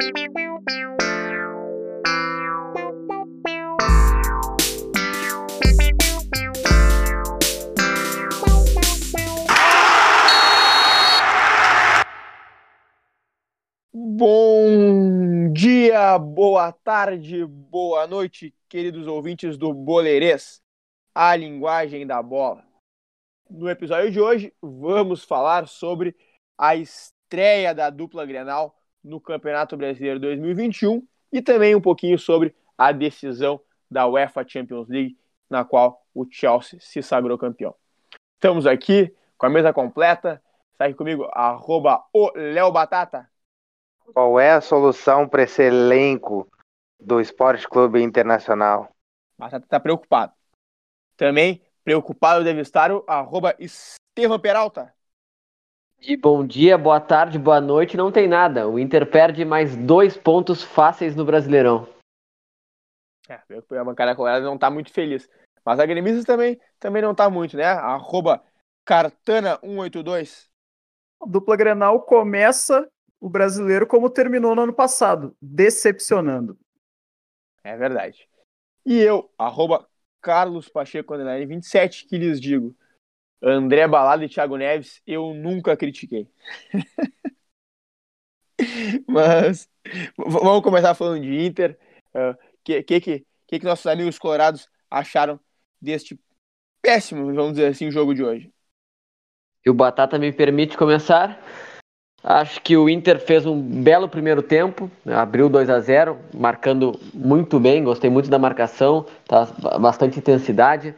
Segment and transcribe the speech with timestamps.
[0.00, 0.12] Bom
[15.52, 20.62] dia, boa tarde, boa noite, queridos ouvintes do Boleirês,
[21.12, 22.64] a linguagem da bola.
[23.50, 26.14] No episódio de hoje, vamos falar sobre
[26.56, 28.77] a estreia da dupla Grenal
[29.08, 35.18] no Campeonato Brasileiro 2021 e também um pouquinho sobre a decisão da UEFA Champions League,
[35.48, 37.74] na qual o Chelsea se sagrou campeão.
[38.34, 40.42] Estamos aqui com a mesa completa.
[40.78, 43.28] Aqui comigo, arroba o Léo Batata.
[44.12, 46.48] Qual é a solução para esse elenco
[47.00, 48.94] do Esporte Clube Internacional?
[49.36, 50.32] Batata está preocupado.
[51.16, 54.94] Também preocupado deve estar o arroba Estevam Peralta.
[56.00, 58.68] E bom dia, boa tarde, boa noite, não tem nada.
[58.68, 61.88] O Inter perde mais dois pontos fáceis no Brasileirão.
[63.28, 63.40] É,
[63.78, 65.28] a bancada colorada não está muito feliz.
[65.64, 67.64] Mas a Gremistas também, também não está muito, né?
[67.64, 68.42] Arroba
[68.86, 70.48] Cartana182.
[71.20, 72.88] A dupla Grenal começa
[73.20, 76.56] o brasileiro como terminou no ano passado, decepcionando.
[77.64, 78.28] É verdade.
[78.86, 79.86] E eu, arroba
[80.22, 82.74] Carlos Pacheco 27, que lhes digo,
[83.42, 86.28] André Balada e Thiago Neves, eu nunca critiquei.
[89.06, 89.68] Mas
[90.16, 91.78] vamos começar falando de Inter.
[92.12, 95.38] O uh, que, que, que, que nossos amigos colorados acharam
[95.80, 96.18] deste
[96.82, 98.52] péssimo, vamos dizer assim, jogo de hoje?
[99.64, 101.40] E o Batata me permite começar.
[102.22, 107.60] Acho que o Inter fez um belo primeiro tempo, abriu 2 a 0 marcando muito
[107.60, 109.46] bem, gostei muito da marcação, tá
[109.78, 110.94] bastante intensidade.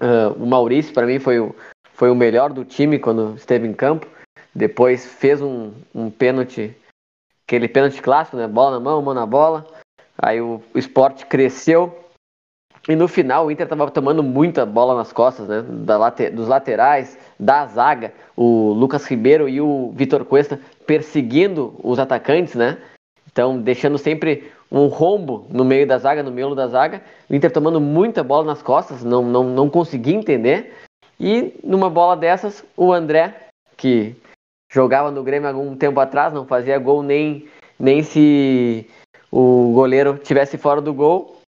[0.00, 1.54] Uh, o Maurício, para mim, foi o,
[1.92, 4.06] foi o melhor do time quando esteve em campo.
[4.54, 6.74] Depois fez um, um pênalti,
[7.46, 8.48] aquele pênalti clássico, né?
[8.48, 9.66] Bola na mão, mão na bola.
[10.18, 11.96] Aí o, o esporte cresceu.
[12.88, 15.62] E no final o Inter estava tomando muita bola nas costas, né?
[15.62, 21.98] Da late, dos laterais, da zaga, o Lucas Ribeiro e o Vitor Cuesta perseguindo os
[21.98, 22.78] atacantes, né?
[23.32, 27.02] Então, deixando sempre um rombo no meio da zaga, no meio da zaga.
[27.28, 30.74] O Inter tomando muita bola nas costas, não, não, não consegui entender.
[31.18, 33.34] E numa bola dessas, o André,
[33.76, 34.16] que
[34.72, 37.48] jogava no Grêmio algum tempo atrás, não fazia gol nem,
[37.78, 38.88] nem se
[39.30, 41.40] o goleiro tivesse fora do gol,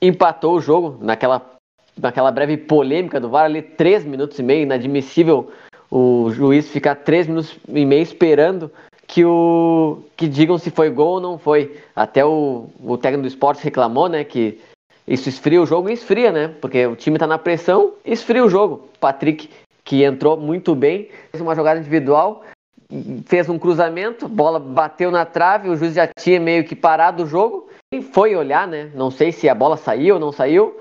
[0.00, 1.54] empatou o jogo naquela,
[1.96, 5.50] naquela breve polêmica do VAR ali, três minutos e meio, inadmissível
[5.90, 8.70] o juiz ficar três minutos e meio esperando
[9.12, 11.76] que o que digam se foi gol ou não foi.
[11.94, 14.58] Até o, o técnico do esporte reclamou, né, que
[15.06, 16.54] isso esfria o jogo e esfria, né?
[16.62, 18.88] Porque o time tá na pressão, esfria o jogo.
[18.98, 19.50] Patrick,
[19.84, 22.42] que entrou muito bem, fez uma jogada individual,
[23.26, 27.26] fez um cruzamento, bola bateu na trave, o juiz já tinha meio que parado o
[27.26, 28.90] jogo e foi olhar, né?
[28.94, 30.74] Não sei se a bola saiu ou não saiu.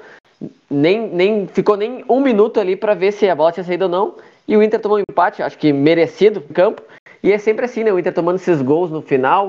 [0.69, 3.91] Nem, nem ficou nem um minuto ali para ver se a bola tinha saído ou
[3.91, 4.15] não.
[4.47, 6.81] E o Inter tomou um empate, acho que merecido no campo.
[7.23, 7.91] E é sempre assim, né?
[7.91, 9.47] O Inter tomando esses gols no final.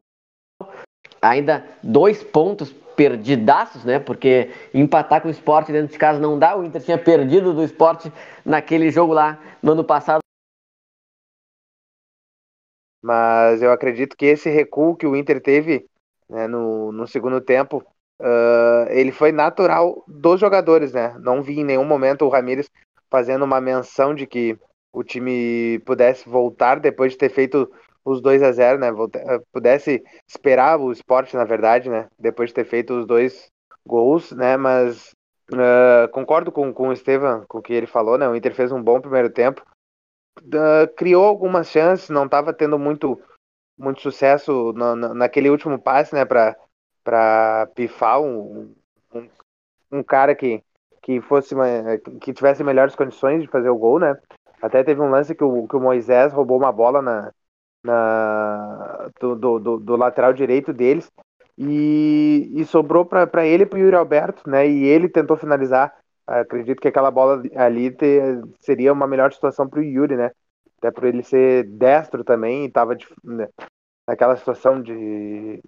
[1.21, 3.99] Ainda dois pontos perdidaços, né?
[3.99, 6.57] Porque empatar com o esporte dentro de casa não dá.
[6.57, 8.13] O Inter tinha perdido do esporte
[8.45, 10.21] naquele jogo lá no ano passado.
[13.03, 15.89] Mas eu acredito que esse recuo que o Inter teve
[16.29, 17.85] né, no, no segundo tempo,
[18.21, 21.17] uh, ele foi natural dos jogadores, né?
[21.19, 22.71] Não vi em nenhum momento o Ramires
[23.11, 24.59] fazendo uma menção de que
[24.93, 27.71] o time pudesse voltar depois de ter feito
[28.05, 28.89] os 2 a 0 né?
[28.89, 32.09] Eh, pudesse esperar o esporte, na verdade, né?
[32.19, 33.51] Depois de ter feito os dois
[33.87, 34.57] gols, né?
[34.57, 35.13] Mas
[35.53, 38.29] uh, concordo com, com o Estevam, com o que ele falou, né?
[38.29, 39.63] O Inter fez um bom primeiro tempo.
[40.41, 43.21] Uh, criou algumas chances, não estava tendo muito,
[43.79, 46.25] muito sucesso na, na, naquele último passe, né?
[46.25, 48.75] Para pifar um,
[49.15, 49.29] um,
[49.91, 50.63] um cara que,
[51.03, 51.55] que fosse
[52.21, 54.17] que tivesse melhores condições de fazer o gol, né?
[54.63, 57.33] Até teve um lance que o, que o Moisés roubou uma bola na,
[57.83, 61.11] na do, do, do lateral direito deles
[61.59, 64.67] e, e sobrou para ele e para o Yuri Alberto, né?
[64.69, 65.93] E ele tentou finalizar.
[66.27, 70.31] Acredito que aquela bola ali ter, seria uma melhor situação para o Yuri, né?
[70.79, 73.49] Até por ele ser destro também e estava né,
[74.07, 75.61] naquela situação de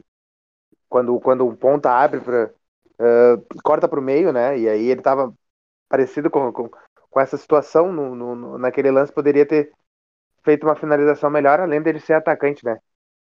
[0.88, 2.50] quando quando o ponta abre para
[3.00, 4.58] uh, corta para o meio, né?
[4.58, 5.34] E aí ele estava
[5.88, 6.70] parecido com, com,
[7.14, 9.72] com essa situação no, no, naquele lance, poderia ter
[10.42, 12.76] feito uma finalização melhor, além dele ser atacante, né?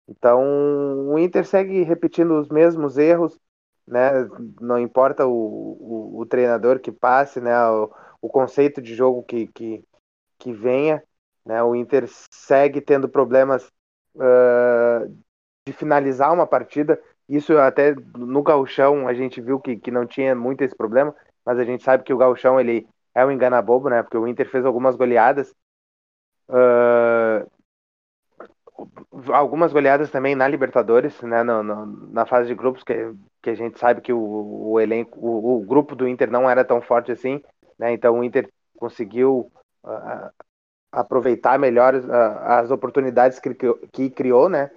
[0.09, 3.39] Então, o Inter segue repetindo os mesmos erros,
[3.87, 4.27] né?
[4.63, 7.55] Não importa o, o, o treinador que passe, né?
[7.69, 7.93] O,
[8.23, 9.85] o, conceito de jogo que, que,
[10.39, 11.03] que venha,
[11.45, 11.63] né?
[11.63, 13.71] O Inter segue tendo problemas
[14.17, 15.07] uh,
[15.67, 16.99] de finalizar uma partida.
[17.29, 21.59] Isso até no gauchão a gente viu que, que não tinha muito esse problema, mas
[21.59, 24.03] a gente sabe que o gauchão ele é um engana-bobo, né?
[24.03, 25.55] Porque o Inter fez algumas goleadas.
[26.49, 27.49] Uh,
[29.33, 31.43] algumas goleadas também na Libertadores, né?
[31.43, 35.19] No, no, na fase de grupos, que, que a gente sabe que o, o elenco,
[35.21, 37.43] o, o, grupo do Inter não era tão forte assim,
[37.79, 37.93] né?
[37.93, 39.53] Então o Inter conseguiu
[39.85, 40.31] uh,
[40.91, 42.13] aproveitar melhor uh,
[42.45, 43.55] as oportunidades que,
[43.93, 44.71] que criou, né?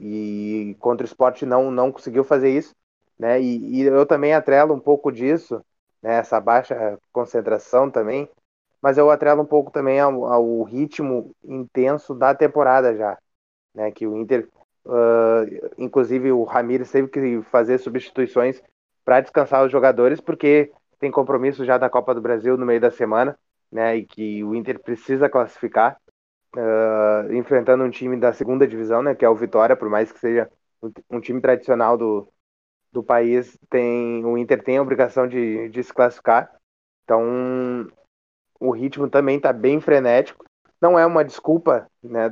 [0.00, 2.74] E contra o esporte não, não conseguiu fazer isso,
[3.18, 3.40] né?
[3.40, 5.64] E, e eu também atrelo um pouco disso,
[6.02, 6.16] né?
[6.16, 8.28] Essa baixa concentração também,
[8.80, 13.18] mas eu atrelo um pouco também ao, ao ritmo intenso da temporada já,
[13.74, 13.90] né?
[13.90, 14.48] Que o Inter,
[14.86, 18.62] uh, inclusive o Ramires teve que fazer substituições
[19.04, 22.90] para descansar os jogadores, porque tem compromisso já da Copa do Brasil no meio da
[22.90, 23.38] semana,
[23.70, 23.96] né?
[23.96, 25.96] E que o Inter precisa classificar
[26.56, 30.18] uh, enfrentando um time da segunda divisão, né, que é o Vitória, por mais que
[30.18, 30.50] seja
[31.10, 32.28] um, time tradicional do,
[32.92, 36.52] do país, tem o Inter tem a obrigação de, de se classificar.
[37.04, 37.88] Então,
[38.60, 40.44] o ritmo também está bem frenético.
[40.80, 42.30] Não é uma desculpa né,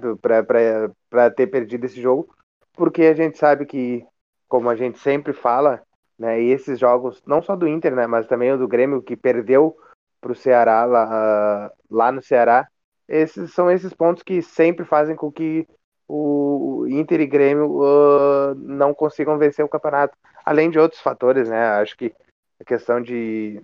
[1.10, 2.34] para ter perdido esse jogo,
[2.74, 4.04] porque a gente sabe que,
[4.48, 5.82] como a gente sempre fala,
[6.18, 9.76] né, esses jogos, não só do Inter, né, mas também o do Grêmio, que perdeu
[10.20, 12.68] para o Ceará lá, lá no Ceará,
[13.08, 15.66] esses são esses pontos que sempre fazem com que
[16.10, 21.64] o Inter e Grêmio uh, não consigam vencer o campeonato, além de outros fatores, né?
[21.80, 22.12] Acho que
[22.60, 23.62] a questão de,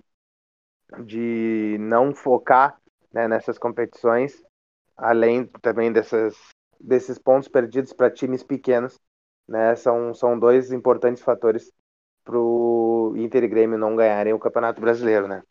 [1.03, 2.79] de não focar
[3.11, 4.41] né, nessas competições,
[4.95, 6.35] além também dessas,
[6.79, 8.97] desses pontos perdidos para times pequenos,
[9.47, 9.75] né?
[9.75, 11.71] São, são dois importantes fatores
[12.23, 15.43] para o Inter e Grêmio não ganharem o Campeonato Brasileiro, né?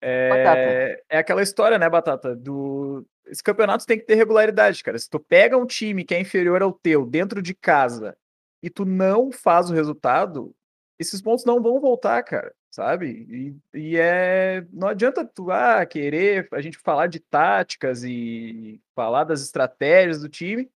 [0.00, 2.34] É, é aquela história, né, Batata?
[2.34, 3.06] Do...
[3.26, 4.98] Esse campeonato tem que ter regularidade, cara.
[4.98, 8.16] Se tu pega um time que é inferior ao teu dentro de casa
[8.62, 10.54] e tu não faz o resultado,
[10.98, 13.26] esses pontos não vão voltar, cara, sabe?
[13.74, 14.66] E, e é.
[14.72, 20.28] Não adianta tu ah, querer a gente falar de táticas e falar das estratégias do
[20.28, 20.70] time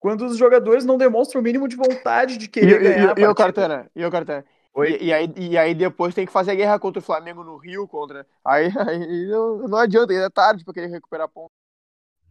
[0.00, 3.18] quando os jogadores não demonstram o mínimo de vontade de querer e, ganhar.
[3.18, 3.90] E, e o Cartana?
[3.94, 4.44] E o Cartana?
[4.84, 7.56] E, e, aí, e aí depois tem que fazer a guerra contra o Flamengo no
[7.56, 8.26] Rio, contra.
[8.44, 11.50] Aí, aí não, não adianta, ainda é tarde pra querer recuperar ponto.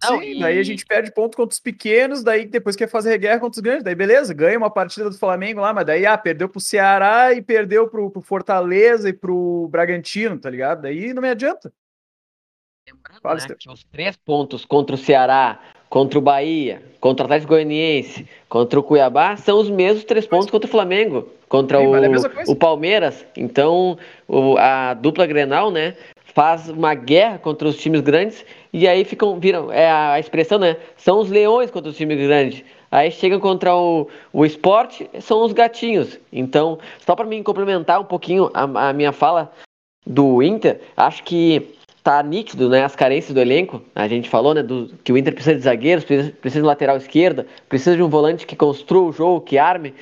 [0.03, 3.39] Não, Sim, daí a gente perde ponto contra os pequenos, daí depois quer fazer guerra
[3.39, 6.47] contra os grandes, daí beleza, ganha uma partida do Flamengo lá, mas daí ah, perdeu
[6.47, 10.83] pro Ceará e perdeu pro, pro Fortaleza e pro Bragantino, tá ligado?
[10.83, 11.73] Daí não me adianta.
[12.87, 15.59] Lembrando né, que os três pontos contra o Ceará,
[15.89, 20.49] contra o Bahia, contra o Atlético Goianiense, contra o Cuiabá, são os mesmos três pontos
[20.49, 23.25] contra o Flamengo, contra Sim, o, o Palmeiras.
[23.35, 23.97] Então,
[24.27, 25.95] o, a dupla Grenal, né,
[26.33, 30.59] faz uma guerra contra os times grandes e aí ficam, viram, é a, a expressão,
[30.59, 32.63] né, são os leões contra os times grandes.
[32.91, 36.19] Aí chegam contra o, o esporte, são os gatinhos.
[36.31, 39.51] Então, só para me complementar um pouquinho a, a minha fala
[40.05, 43.81] do Inter, acho que tá nítido, né, as carências do elenco.
[43.93, 46.95] A gente falou, né, do, que o Inter precisa de zagueiros, precisa, precisa de lateral
[46.95, 49.93] esquerda, precisa de um volante que construa o jogo, que arme.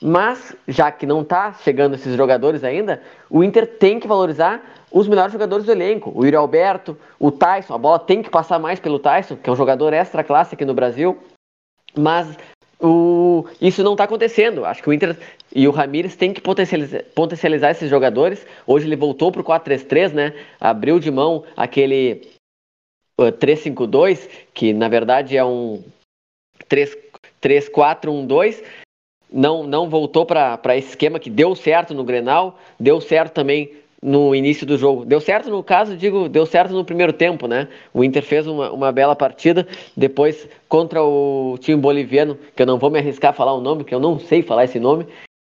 [0.00, 4.62] Mas, já que não tá chegando esses jogadores ainda, o Inter tem que valorizar
[4.92, 6.12] os melhores jogadores do elenco.
[6.14, 9.52] O Yuri Alberto, o Tyson, a bola tem que passar mais pelo Tyson, que é
[9.52, 11.18] um jogador extra classe aqui no Brasil.
[11.96, 12.36] Mas
[12.80, 14.64] o, isso não está acontecendo.
[14.64, 15.16] Acho que o Inter
[15.54, 18.46] e o Ramires têm que potencializar, potencializar esses jogadores.
[18.66, 20.34] Hoje ele voltou para o 4-3-3, né?
[20.60, 22.30] Abriu de mão aquele
[23.18, 25.82] uh, 3-5-2, que na verdade é um
[27.42, 28.62] 3-4-1-2.
[29.30, 34.34] Não, não voltou para esse esquema que deu certo no Grenal, deu certo também no
[34.34, 35.04] início do jogo.
[35.04, 37.68] Deu certo no caso, digo, deu certo no primeiro tempo, né?
[37.92, 39.66] O Inter fez uma, uma bela partida,
[39.96, 43.84] depois contra o time boliviano, que eu não vou me arriscar a falar o nome,
[43.84, 45.06] que eu não sei falar esse nome,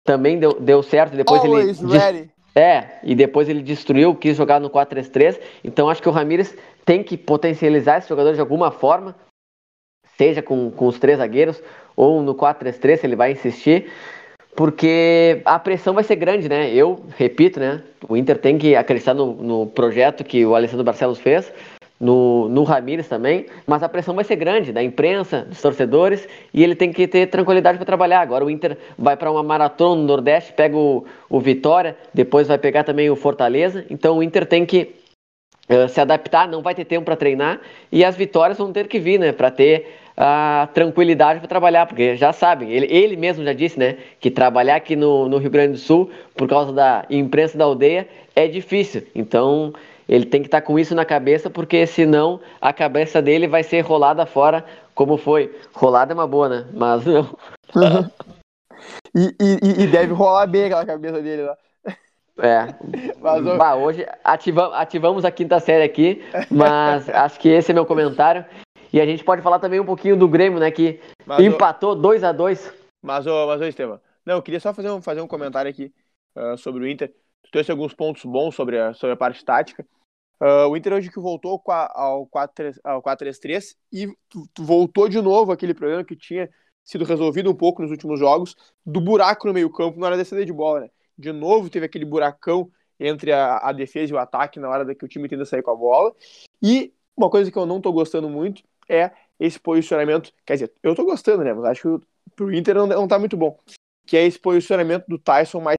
[0.05, 1.99] também deu, deu certo, depois Always ele...
[1.99, 2.31] Ready.
[2.55, 7.03] É, e depois ele destruiu, quis jogar no 4-3-3, então acho que o Ramires tem
[7.03, 9.17] que potencializar esse jogador de alguma forma,
[10.23, 11.61] seja com, com os três zagueiros,
[11.97, 13.87] ou no 4-3-3, se ele vai insistir,
[14.55, 16.73] porque a pressão vai ser grande, né?
[16.73, 17.83] Eu repito, né?
[18.09, 21.53] O Inter tem que acreditar no, no projeto que o Alessandro Barcelos fez,
[21.99, 26.63] no, no Ramires também, mas a pressão vai ser grande da imprensa, dos torcedores, e
[26.63, 28.21] ele tem que ter tranquilidade para trabalhar.
[28.21, 32.59] Agora o Inter vai para uma maratona no Nordeste, pega o, o Vitória, depois vai
[32.59, 34.95] pegar também o Fortaleza, então o Inter tem que
[35.71, 37.61] uh, se adaptar, não vai ter tempo para treinar,
[37.91, 39.33] e as vitórias vão ter que vir, né?
[39.33, 43.97] Para ter a tranquilidade para trabalhar, porque já sabem, ele, ele mesmo já disse, né,
[44.21, 48.09] que trabalhar aqui no, no Rio Grande do Sul, por causa da imprensa da aldeia,
[48.35, 49.07] é difícil.
[49.15, 49.73] Então,
[50.09, 53.63] ele tem que estar tá com isso na cabeça, porque senão a cabeça dele vai
[53.63, 54.65] ser rolada fora,
[54.95, 55.55] como foi.
[55.73, 56.67] Rolada é uma boa, né?
[56.73, 57.37] Mas não,
[59.15, 61.57] e, e, e, deve rolar bem aquela cabeça dele lá.
[62.39, 62.75] É.
[63.21, 67.87] Mas, bah, hoje ativamos, ativamos a quinta série aqui, mas acho que esse é meu
[67.87, 68.45] comentário.
[68.93, 70.71] E a gente pode falar também um pouquinho do Grêmio, né?
[70.71, 74.75] Que mas, empatou 2 a 2 Mas, ô, mas, ô, Estevam, não, eu queria só
[74.75, 75.93] fazer um, fazer um comentário aqui
[76.37, 77.09] uh, sobre o Inter.
[77.43, 79.87] Tu trouxe alguns pontos bons sobre a, sobre a parte tática.
[80.41, 84.09] Uh, o Inter hoje que voltou ao 4-3-3 e
[84.59, 86.51] voltou de novo aquele problema que tinha
[86.85, 90.25] sido resolvido um pouco nos últimos jogos do buraco no meio campo na hora da
[90.25, 90.91] saída de bola, né?
[91.17, 95.05] De novo teve aquele buracão entre a, a, defesa e o ataque na hora que
[95.05, 96.13] o time tenta sair com a bola.
[96.61, 98.63] E uma coisa que eu não tô gostando muito
[98.95, 100.33] é esse posicionamento.
[100.45, 101.53] Quer dizer, eu tô gostando, né?
[101.53, 102.07] Mas acho que
[102.37, 103.59] pro Inter não, não tá muito bom.
[104.07, 105.77] Que é esse posicionamento do Tyson mais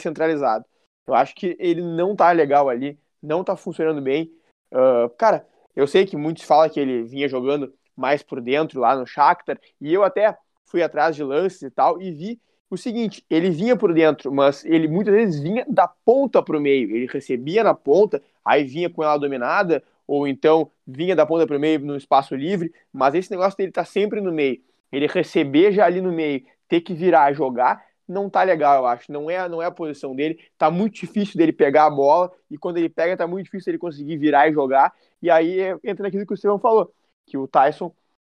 [0.00, 0.64] centralizado.
[1.06, 4.30] Eu acho que ele não tá legal ali não tá funcionando bem.
[4.70, 8.94] Uh, cara, eu sei que muitos falam que ele vinha jogando mais por dentro lá
[8.94, 13.24] no Shakhtar, e eu até fui atrás de lances e tal, e vi o seguinte,
[13.30, 17.06] ele vinha por dentro, mas ele muitas vezes vinha da ponta para o meio, ele
[17.06, 21.60] recebia na ponta, aí vinha com ela dominada, ou então vinha da ponta para o
[21.60, 24.60] meio no espaço livre, mas esse negócio dele tá sempre no meio,
[24.92, 29.10] ele receber já ali no meio, ter que virar jogar, não tá legal, eu acho.
[29.10, 30.38] Não é, não é a posição dele.
[30.58, 33.78] Tá muito difícil dele pegar a bola e quando ele pega, tá muito difícil ele
[33.78, 34.92] conseguir virar e jogar.
[35.22, 36.92] E aí é, entra naquilo que o Estevão falou,
[37.26, 37.86] que o Tyson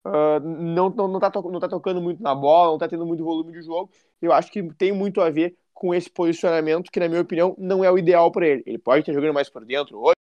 [0.06, 3.24] uh, não, não, não, tá não tá tocando muito na bola, não tá tendo muito
[3.24, 3.90] volume de jogo.
[4.22, 7.84] Eu acho que tem muito a ver com esse posicionamento que, na minha opinião, não
[7.84, 8.62] é o ideal para ele.
[8.64, 10.13] Ele pode estar jogando mais por dentro hoje,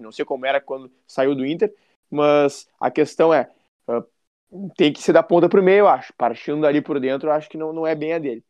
[0.00, 1.72] não sei como era quando saiu do Inter,
[2.10, 3.50] mas a questão é,
[3.88, 4.04] uh,
[4.76, 6.12] tem que ser da ponta pro meio, eu acho.
[6.14, 8.42] Partindo dali por dentro, eu acho que não, não é bem a dele.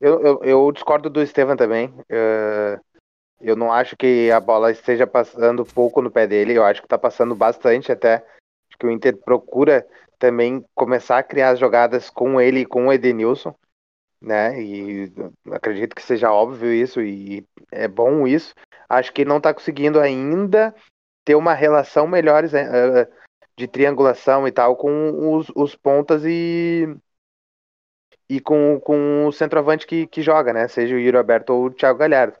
[0.00, 1.88] Eu, eu, eu discordo do Estevam também.
[1.88, 2.80] Uh,
[3.40, 6.54] eu não acho que a bola esteja passando pouco no pé dele.
[6.54, 8.16] Eu acho que está passando bastante até.
[8.16, 9.86] Acho que o Inter procura
[10.18, 13.54] também começar a criar jogadas com ele e com o Edenilson.
[14.22, 14.62] Né?
[14.62, 15.12] E
[15.50, 18.54] acredito que seja óbvio isso e é bom isso.
[18.88, 20.72] Acho que não está conseguindo ainda
[21.24, 23.12] ter uma relação melhor uh,
[23.56, 26.86] de triangulação e tal com os, os pontas e
[28.28, 30.66] e com, com o centroavante que, que joga, né?
[30.66, 32.38] Seja o Yuri Aberto ou o Thiago Galhardo,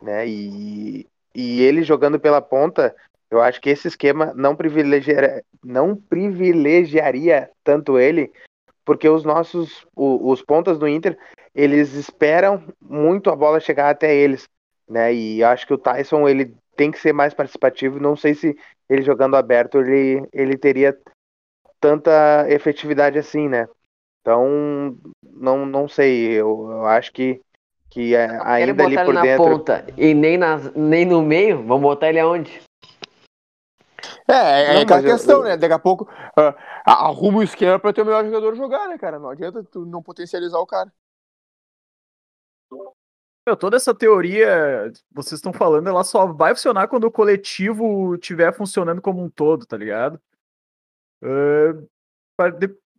[0.00, 0.24] né?
[0.28, 2.94] E, e ele jogando pela ponta,
[3.28, 8.30] eu acho que esse esquema não privilegiaria, não privilegiaria tanto ele,
[8.84, 11.16] porque os nossos os, os pontas do Inter,
[11.54, 14.48] eles esperam muito a bola chegar até eles,
[14.88, 15.12] né?
[15.12, 18.00] E acho que o Tyson ele tem que ser mais participativo.
[18.00, 18.56] Não sei se
[18.88, 20.96] ele jogando aberto ele, ele teria
[21.80, 23.68] tanta efetividade assim, né?
[24.20, 26.32] Então, não, não sei.
[26.32, 27.40] Eu, eu acho que,
[27.90, 29.44] que é, ainda ali por na dentro.
[29.44, 32.60] ponta e nem, na, nem no meio, vamos botar ele aonde?
[34.28, 35.44] É, é, é não, aquela questão, eu...
[35.44, 35.56] né?
[35.56, 39.18] Daqui a pouco uh, arruma o esquema para ter o melhor jogador jogar, né, cara?
[39.18, 40.92] Não adianta tu não potencializar o cara.
[43.46, 48.54] Meu, toda essa teoria vocês estão falando, ela só vai funcionar quando o coletivo estiver
[48.54, 50.20] funcionando como um todo, tá ligado?
[51.22, 51.88] Uh,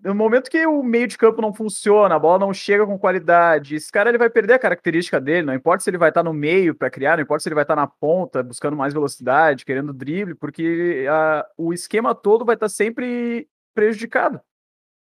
[0.03, 3.75] no momento que o meio de campo não funciona, a bola não chega com qualidade,
[3.75, 5.47] esse cara ele vai perder a característica dele.
[5.47, 7.63] Não importa se ele vai estar no meio para criar, não importa se ele vai
[7.63, 12.69] estar na ponta, buscando mais velocidade, querendo drible, porque a, o esquema todo vai estar
[12.69, 14.41] sempre prejudicado,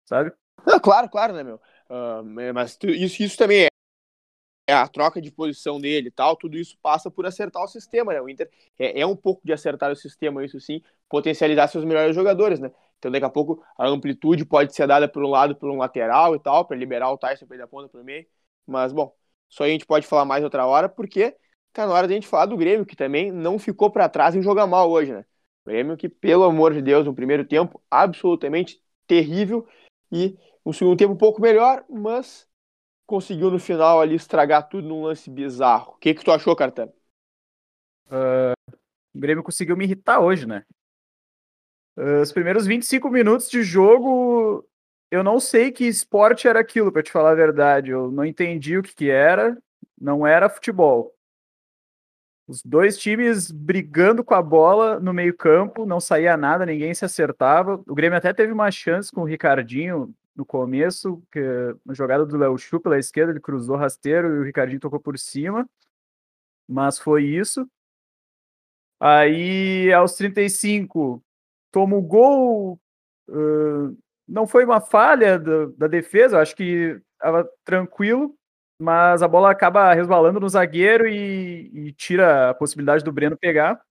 [0.06, 0.32] sabe?
[0.66, 1.56] Não, claro, claro, né, meu?
[1.90, 3.72] Uh, mas isso, isso também é
[4.68, 8.14] é a troca de posição dele e tal, tudo isso passa por acertar o sistema,
[8.14, 8.22] né?
[8.22, 12.16] O Inter é, é, um pouco de acertar o sistema, isso sim, potencializar seus melhores
[12.16, 12.72] jogadores, né?
[13.02, 16.36] Então daqui a pouco a amplitude pode ser dada por um lado, por um lateral
[16.36, 18.28] e tal, para liberar o Tyson para ir da ponta para o meio.
[18.68, 19.12] Mas, bom,
[19.50, 21.36] só a gente pode falar mais outra hora, porque
[21.74, 24.36] tá na hora de a gente falar do Grêmio, que também não ficou para trás
[24.36, 25.26] em jogar mal hoje, né?
[25.66, 29.68] O Grêmio que, pelo amor de Deus, no primeiro tempo, absolutamente terrível
[30.12, 32.48] e um segundo tempo um pouco melhor, mas
[33.08, 35.94] conseguiu no final ali estragar tudo num lance bizarro.
[35.94, 36.94] O que, que tu achou, Cartano?
[38.06, 38.76] Uh,
[39.12, 40.64] o Grêmio conseguiu me irritar hoje, né?
[41.98, 44.66] Uh, os primeiros 25 minutos de jogo,
[45.10, 47.92] eu não sei que esporte era aquilo, para te falar a verdade.
[47.92, 49.58] Eu não entendi o que, que era.
[50.00, 51.14] Não era futebol.
[52.48, 57.82] Os dois times brigando com a bola no meio-campo, não saía nada, ninguém se acertava.
[57.88, 61.40] O Grêmio até teve uma chance com o Ricardinho no começo, que,
[61.86, 65.18] na jogada do Léo Chu pela esquerda, ele cruzou rasteiro e o Ricardinho tocou por
[65.18, 65.70] cima,
[66.68, 67.70] mas foi isso.
[69.00, 71.24] Aí, aos 35,
[71.72, 72.80] toma o gol,
[73.30, 73.98] uh,
[74.28, 78.36] não foi uma falha da, da defesa, acho que estava tranquilo,
[78.80, 83.82] mas a bola acaba resbalando no zagueiro e, e, tira a possibilidade do Breno pegar.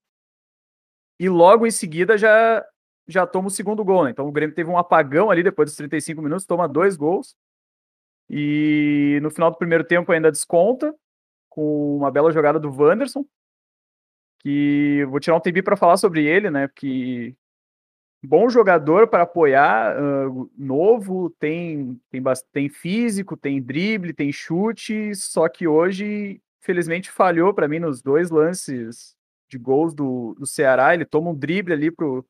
[1.19, 2.65] E logo em seguida já
[3.07, 4.11] já toma o segundo gol, né?
[4.11, 7.35] Então o Grêmio teve um apagão ali depois dos 35 minutos, toma dois gols.
[8.29, 10.95] E no final do primeiro tempo ainda desconta
[11.49, 13.25] com uma bela jogada do Wanderson,
[14.39, 16.69] que vou tirar um tempinho para falar sobre ele, né?
[16.69, 17.35] Porque
[18.23, 22.23] bom jogador para apoiar, uh, novo, tem, tem,
[22.53, 28.31] tem físico, tem drible, tem chute, só que hoje, felizmente, falhou para mim nos dois
[28.31, 29.17] lances
[29.49, 30.95] de gols do, do Ceará.
[30.95, 32.25] Ele toma um drible ali pro,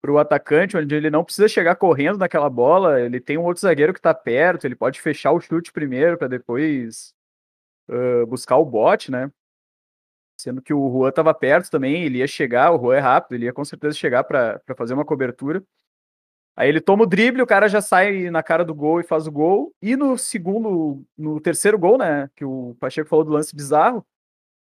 [0.00, 3.60] para o atacante, onde ele não precisa chegar correndo naquela bola, ele tem um outro
[3.60, 7.12] zagueiro que está perto, ele pode fechar o chute primeiro para depois
[7.88, 9.30] uh, buscar o bote, né?
[10.38, 13.46] Sendo que o Juan estava perto também, ele ia chegar, o Juan é rápido, ele
[13.46, 15.62] ia com certeza chegar para fazer uma cobertura.
[16.56, 19.26] Aí ele toma o drible, o cara já sai na cara do gol e faz
[19.26, 19.72] o gol.
[19.82, 24.04] E no segundo, no terceiro gol, né, que o Pacheco falou do lance bizarro,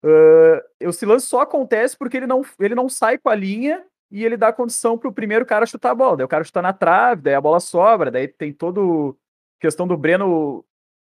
[0.05, 4.25] uh, esse lance só acontece porque ele não, ele não sai com a linha e
[4.25, 6.19] ele dá condição para o primeiro cara chutar a bola.
[6.19, 9.17] Daí o cara chuta na trave, daí a bola sobra, daí tem todo
[9.61, 10.65] questão do Breno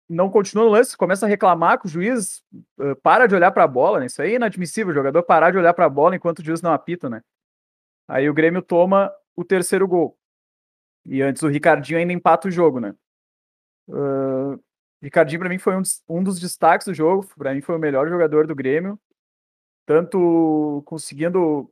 [0.08, 2.44] não continua no lance, começa a reclamar que o juiz
[2.80, 4.06] uh, para de olhar para a bola, né?
[4.06, 6.62] Isso aí é inadmissível, o jogador parar de olhar para a bola enquanto o juiz
[6.62, 7.22] não apita, né?
[8.08, 10.18] Aí o Grêmio toma o terceiro gol.
[11.06, 12.96] E antes o Ricardinho ainda empata o jogo, né?
[13.88, 14.60] Uh,
[15.02, 18.08] Ricardinho para mim foi um, um dos destaques do jogo, para mim foi o melhor
[18.08, 19.00] jogador do Grêmio,
[19.86, 21.72] tanto conseguindo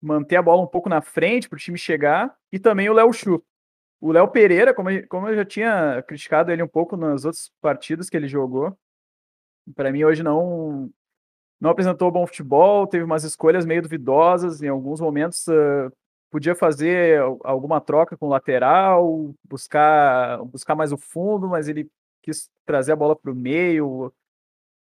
[0.00, 3.12] manter a bola um pouco na frente para o time chegar, e também o Léo
[3.12, 3.42] Chu.
[4.02, 8.10] O Léo Pereira, como, como eu já tinha criticado ele um pouco nas outras partidas
[8.10, 8.76] que ele jogou,
[9.76, 10.92] para mim hoje não
[11.60, 15.92] não apresentou bom futebol, teve umas escolhas meio duvidosas, em alguns momentos uh,
[16.32, 21.88] podia fazer alguma troca com o lateral, buscar buscar mais o fundo, mas ele
[22.22, 24.12] quis trazer a bola para o meio.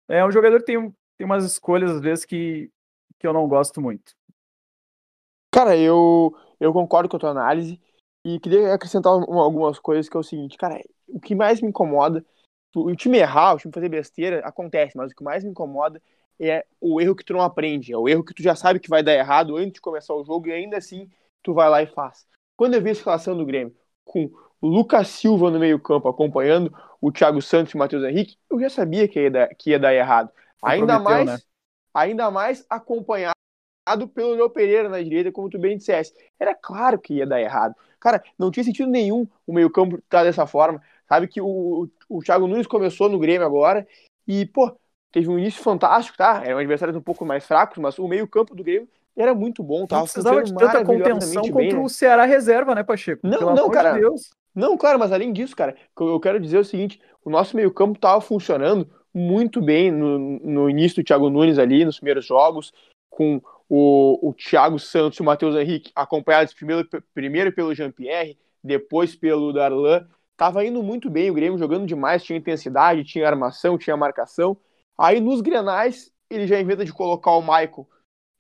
[0.08, 2.72] É um jogador que tem, tem umas escolhas às vezes que,
[3.20, 4.16] que eu não gosto muito.
[5.52, 7.78] Cara, eu, eu concordo com a tua análise
[8.24, 12.24] e queria acrescentar algumas coisas que é o seguinte, cara, o que mais me incomoda,
[12.76, 16.02] o time errar, o time fazer besteira, acontece, mas o que mais me incomoda
[16.40, 18.90] é o erro que tu não aprende, é o erro que tu já sabe que
[18.90, 21.10] vai dar errado antes de começar o jogo e ainda assim
[21.44, 22.26] tu vai lá e faz.
[22.56, 24.30] Quando eu vi a escalação do Grêmio com
[24.62, 28.60] o Lucas Silva no meio campo acompanhando o Thiago Santos e o Matheus Henrique, eu
[28.60, 30.32] já sabia que ia dar, que ia dar errado.
[30.64, 31.40] Ainda mais, né?
[31.94, 33.36] ainda mais acompanhado
[34.14, 36.16] pelo Léo Pereira na direita, como tu bem disseste.
[36.40, 37.76] Era claro que ia dar errado.
[38.02, 40.82] Cara, não tinha sentido nenhum o meio-campo estar tá dessa forma.
[41.08, 43.88] Sabe que o, o Thiago Nunes começou no Grêmio agora
[44.28, 44.76] e, pô,
[45.12, 46.42] teve um início fantástico, tá?
[46.44, 49.98] Eram adversários um pouco mais fracos, mas o meio-campo do Grêmio era muito bom, tá?
[49.98, 51.84] Não precisava de tanta contenção bem, contra né?
[51.84, 53.22] o Ceará reserva, né, Pacheco?
[53.24, 53.94] Não, Pelo não, cara.
[53.94, 54.06] De
[54.54, 58.20] não, claro, mas além disso, cara, eu quero dizer o seguinte: o nosso meio-campo tava
[58.20, 62.72] funcionando muito bem no, no início do Thiago Nunes ali, nos primeiros jogos,
[63.10, 63.42] com
[63.74, 69.54] o, o Thiago Santos e o Matheus Henrique, acompanhados primeiro, primeiro pelo Jean-Pierre, depois pelo
[69.54, 70.06] Darlan,
[70.36, 74.58] tava indo muito bem o Grêmio, jogando demais, tinha intensidade, tinha armação, tinha marcação.
[74.98, 77.88] Aí nos Grenais, ele já inventa de colocar o Michael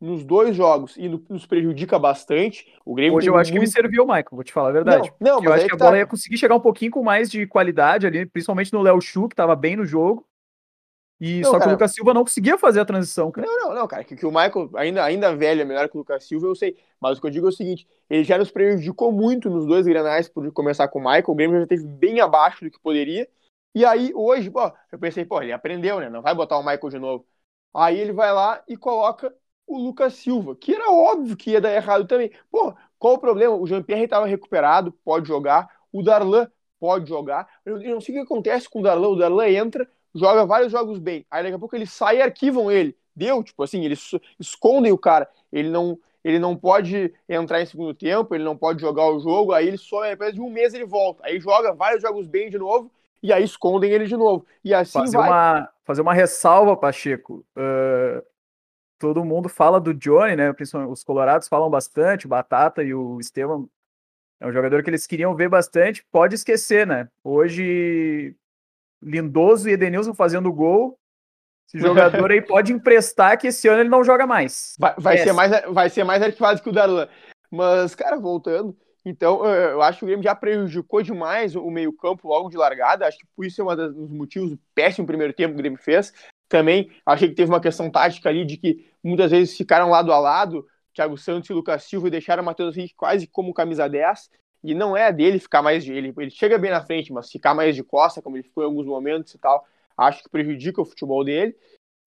[0.02, 2.68] nos dois jogos e nos prejudica bastante.
[2.84, 3.62] O Grêmio Hoje eu acho muito...
[3.62, 5.14] que me serviu o Michael, vou te falar a verdade.
[5.18, 5.86] Não, não eu acho que a tá...
[5.86, 9.30] bola ia conseguir chegar um pouquinho com mais de qualidade ali, principalmente no Léo Chu,
[9.30, 10.28] que estava bem no jogo.
[11.24, 13.46] E não, só cara, que o Lucas Silva não conseguia fazer a transição, cara.
[13.46, 14.04] Não, não, não, cara.
[14.04, 16.76] Que, que o Michael, ainda, ainda velho, é melhor que o Lucas Silva, eu sei.
[17.00, 19.86] Mas o que eu digo é o seguinte: ele já nos prejudicou muito nos dois
[19.86, 21.26] granais por começar com o Michael.
[21.28, 23.30] O Grêmio já esteve bem abaixo do que poderia.
[23.76, 26.10] E aí, hoje, pô, eu pensei, pô, ele aprendeu, né?
[26.10, 27.26] Não vai botar o Michael de novo.
[27.72, 29.32] Aí ele vai lá e coloca
[29.68, 32.32] o Lucas Silva, que era óbvio que ia dar errado também.
[32.50, 33.56] Pô, qual o problema?
[33.56, 35.70] O Jean-Pierre estava recuperado, pode jogar.
[35.92, 37.48] O Darlan pode jogar.
[37.64, 39.10] Eu não sei o que acontece com o Darlan.
[39.10, 41.26] O Darlan entra, joga vários jogos bem.
[41.30, 42.96] Aí daqui a pouco ele sai e arquivam ele.
[43.16, 45.30] Deu, tipo assim, eles escondem o cara.
[45.52, 49.54] Ele não, ele não pode entrar em segundo tempo, ele não pode jogar o jogo,
[49.54, 51.26] aí ele só, depois de um mês ele volta.
[51.26, 54.46] Aí joga vários jogos bem de novo, e aí escondem ele de novo.
[54.64, 55.30] E assim fazer vai.
[55.30, 57.46] Uma, fazer uma ressalva, Pacheco.
[57.56, 58.24] Uh,
[58.98, 60.54] todo mundo fala do Johnny, né?
[60.54, 63.70] Principalmente os colorados falam bastante, o Batata e o Estevam.
[64.40, 66.04] É um jogador que eles queriam ver bastante.
[66.12, 67.08] Pode esquecer, né?
[67.24, 68.36] Hoje
[69.02, 70.98] Lindoso e Edenilson fazendo gol.
[71.68, 74.76] Esse jogador aí pode emprestar que esse ano ele não joga mais.
[74.78, 77.08] Vai, vai ser, mais, vai ser mais arquivado que o Darlan.
[77.50, 82.50] Mas, cara, voltando, então eu acho que o Grêmio já prejudicou demais o meio-campo logo
[82.50, 83.08] de largada.
[83.08, 85.80] Acho que por isso é um dos motivos do péssimo primeiro tempo que o Grêmio
[85.80, 86.14] fez.
[86.48, 90.20] Também achei que teve uma questão tática ali de que muitas vezes ficaram lado a
[90.20, 94.30] lado, Thiago Santos e Lucas Silva, e deixaram o Matheus Henrique quase como camisa 10.
[94.64, 95.94] E não é dele ficar mais de.
[95.94, 98.68] Ele, ele chega bem na frente, mas ficar mais de costa, como ele ficou em
[98.68, 99.66] alguns momentos e tal,
[99.98, 101.56] acho que prejudica o futebol dele.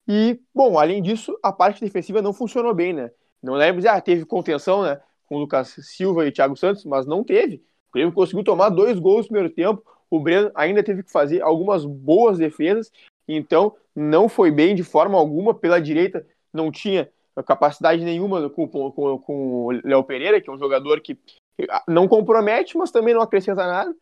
[0.07, 3.11] E, bom, além disso, a parte defensiva não funcionou bem, né?
[3.41, 5.01] Não lembro, ah, teve contenção, né?
[5.25, 7.57] com o Lucas Silva e Thiago Santos, mas não teve.
[7.89, 11.41] O Grêmio conseguiu tomar dois gols no primeiro tempo, o Breno ainda teve que fazer
[11.41, 12.91] algumas boas defesas,
[13.27, 15.53] então não foi bem de forma alguma.
[15.53, 17.09] Pela direita não tinha
[17.45, 21.17] capacidade nenhuma com, com, com o Léo Pereira, que é um jogador que
[21.87, 23.95] não compromete, mas também não acrescenta nada.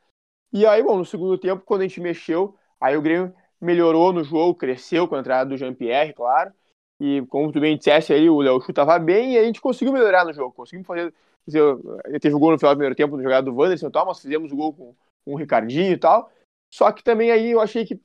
[0.52, 4.24] E aí, bom, no segundo tempo, quando a gente mexeu, aí o Grêmio melhorou no
[4.24, 6.52] jogo, cresceu com a entrada do Jean-Pierre, claro.
[7.00, 9.94] E como tu bem dissesse aí, o Léo Chu tava bem e a gente conseguiu
[9.94, 10.54] melhorar no jogo.
[10.54, 11.14] Conseguimos fazer.
[11.46, 14.06] fazer teve o gol no final do primeiro tempo no jogada do Wanderson e tal,
[14.06, 16.32] mas fizemos o gol com, com o Ricardinho e tal.
[16.72, 18.00] Só que também aí eu achei que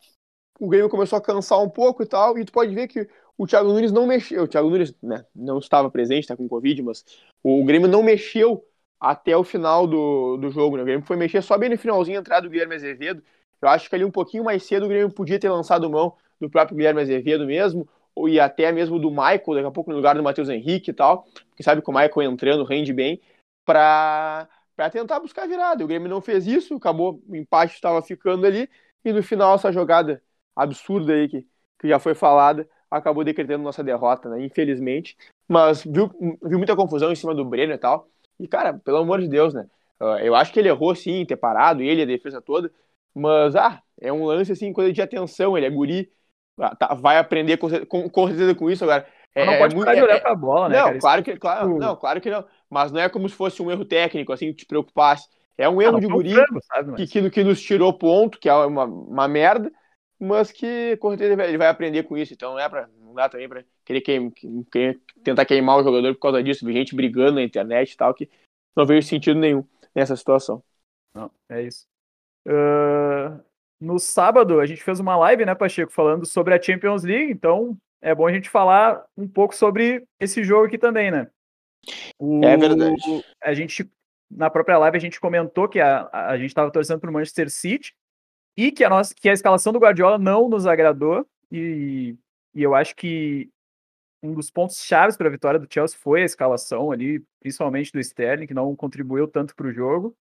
[0.58, 3.46] o Grêmio começou a cansar um pouco e tal, e tu pode ver que o
[3.46, 4.42] Thiago Nunes não mexeu.
[4.42, 7.04] O Thiago Nunes né, não estava presente, está com Covid, mas
[7.42, 8.64] o Grêmio não mexeu
[9.00, 10.76] até o final do, do jogo.
[10.76, 10.82] Né?
[10.82, 13.22] O Grêmio foi mexer só bem no finalzinho, entrada do Guilherme Azevedo.
[13.60, 16.48] Eu acho que ali um pouquinho mais cedo o Grêmio podia ter lançado mão do
[16.48, 20.14] próprio Guilherme Azevedo mesmo, ou e até mesmo do Michael, daqui a pouco no lugar
[20.14, 23.20] do Matheus Henrique e tal, porque sabe que o Michael entrando rende bem,
[23.64, 24.48] para
[24.92, 25.84] tentar buscar a virada.
[25.84, 28.68] O Grêmio não fez isso, acabou, o empate estava ficando ali,
[29.04, 30.22] e no final essa jogada
[30.54, 31.46] absurda aí que,
[31.78, 34.44] que já foi falada, acabou decretando nossa derrota, né?
[34.44, 35.16] Infelizmente.
[35.46, 36.10] Mas viu,
[36.42, 38.08] viu muita confusão em cima do Breno e tal.
[38.38, 39.66] E, cara, pelo amor de Deus, né?
[40.00, 42.70] Ah, eu acho que ele errou sim, ter parado, ele, a defesa toda.
[43.14, 45.56] Mas, ah, é um lance assim, coisa de atenção.
[45.56, 46.10] Ele é guri,
[46.60, 49.06] ah, tá, vai aprender com, com, com certeza com isso agora.
[49.34, 50.76] É, não pode é, parar de olhar é, pra bola, né?
[50.76, 50.98] Não, cara?
[50.98, 52.44] claro que, claro, não, claro que não.
[52.70, 55.28] Mas não é como se fosse um erro técnico, assim, que te preocupasse.
[55.56, 57.10] É um erro ah, de guri frango, sabe, mas...
[57.10, 59.70] que, que, nos tirou ponto, que é uma, uma merda,
[60.18, 62.32] mas que com certeza ele vai aprender com isso.
[62.32, 64.30] Então não é para não dá também para querer, queim,
[64.70, 68.28] querer tentar queimar o jogador por causa disso, gente brigando na internet e tal, que
[68.76, 70.62] não vejo sentido nenhum nessa situação.
[71.14, 71.86] Não, é isso.
[72.46, 73.42] Uh,
[73.80, 77.76] no sábado a gente fez uma live, né, Pacheco, falando sobre a Champions League, então
[78.02, 81.28] é bom a gente falar um pouco sobre esse jogo aqui também, né?
[82.18, 82.94] O, é verdade.
[83.42, 83.90] A gente,
[84.30, 87.50] na própria live, a gente comentou que a, a gente estava torcendo para o Manchester
[87.50, 87.94] City,
[88.54, 92.16] e que a, nossa, que a escalação do Guardiola não nos agradou, e,
[92.54, 93.48] e eu acho que
[94.22, 98.00] um dos pontos chaves para a vitória do Chelsea foi a escalação ali, principalmente do
[98.00, 100.16] Sterling, que não contribuiu tanto para o jogo.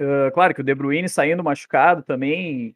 [0.00, 2.74] Uh, claro que o De Bruyne saindo machucado também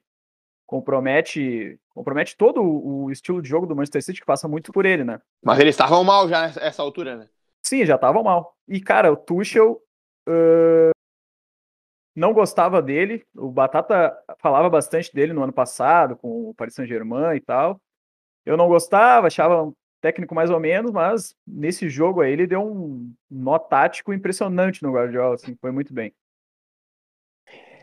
[0.67, 5.03] compromete compromete todo o, estilo de jogo do Manchester City, que passa muito por ele,
[5.03, 5.21] né?
[5.43, 7.29] Mas eles estavam mal já nessa altura, né?
[7.63, 8.55] Sim, já estavam mal.
[8.69, 9.83] E, cara, o Tuchel
[10.29, 10.91] uh,
[12.15, 13.25] não gostava dele.
[13.35, 17.81] O Batata falava bastante dele no ano passado, com o Paris Saint-Germain e tal.
[18.45, 19.73] Eu não gostava, achava
[20.07, 24.93] técnico mais ou menos, mas nesse jogo aí ele deu um nó tático impressionante no
[24.93, 26.15] Guardiola, assim, foi muito bem.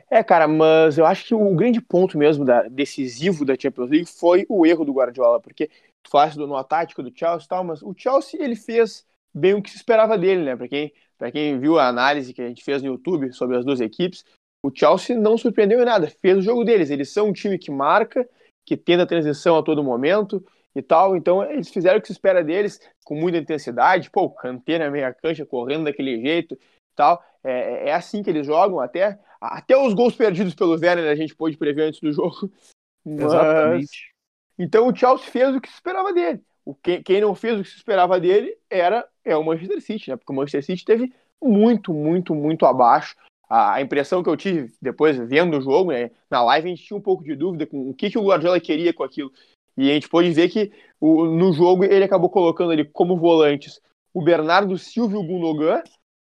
[0.09, 4.05] É, cara, mas eu acho que o grande ponto mesmo da, decisivo da Champions League
[4.05, 5.67] foi o erro do Guardiola, porque
[6.01, 9.05] tu falaste do nó tático do Chelsea e tal, mas o Chelsea ele fez
[9.36, 10.55] bem o que se esperava dele, né?
[10.55, 13.63] Para quem para quem viu a análise que a gente fez no YouTube sobre as
[13.63, 14.25] duas equipes,
[14.65, 16.89] o Chelsea não surpreendeu em nada, fez o jogo deles.
[16.89, 18.27] Eles são um time que marca,
[18.65, 20.43] que tenta a transição a todo momento
[20.75, 21.15] e tal.
[21.15, 24.09] Então eles fizeram o que se espera deles com muita intensidade.
[24.09, 27.23] Pô, Kanté na meia cancha, correndo daquele jeito e tal.
[27.43, 29.19] É, é assim que eles jogam até.
[29.39, 32.51] Até os gols perdidos pelo Werner a gente pôde prever antes do jogo.
[33.05, 33.23] Mas...
[33.23, 34.13] Exatamente.
[34.57, 36.41] Então o Chelsea fez o que se esperava dele.
[36.65, 40.09] O que, quem não fez o que se esperava dele era é o Manchester City,
[40.09, 40.15] né?
[40.15, 43.15] Porque o Manchester City teve muito, muito, muito abaixo.
[43.49, 46.12] A, a impressão que eu tive depois vendo o jogo, né?
[46.29, 48.59] Na live a gente tinha um pouco de dúvida com o que, que o Guardiola
[48.59, 49.31] queria com aquilo.
[49.77, 53.81] E a gente pôde ver que o, no jogo ele acabou colocando ali como volantes
[54.13, 55.81] o Bernardo Silva e o Gundogan,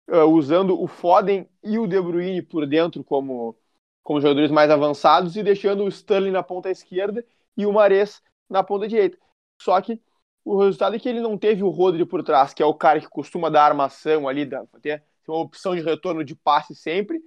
[0.09, 3.55] uh, usando o Foden e o De Bruyne por dentro como,
[4.01, 7.25] como jogadores mais avançados e deixando o Sterling na ponta esquerda
[7.57, 9.17] e o Mares na ponta direita.
[9.61, 9.99] Só que
[10.43, 13.01] o resultado é que ele não teve o Rodri por trás, que é o cara
[13.01, 14.47] que costuma dar armação ali,
[14.81, 17.17] ter uma opção de retorno de passe sempre.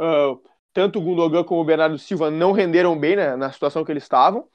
[0.00, 0.40] Uh,
[0.72, 4.04] tanto o Gundogan como o Bernardo Silva não renderam bem né, na situação que eles
[4.04, 4.48] estavam.